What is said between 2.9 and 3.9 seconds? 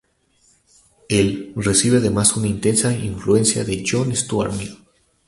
influencia de